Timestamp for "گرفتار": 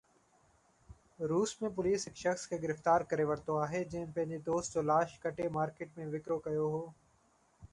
2.63-3.05